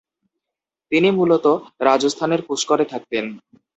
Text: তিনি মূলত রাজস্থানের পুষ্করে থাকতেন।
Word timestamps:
তিনি 0.91 1.09
মূলত 1.11 1.45
রাজস্থানের 1.81 2.41
পুষ্করে 2.47 2.85
থাকতেন। 2.85 3.25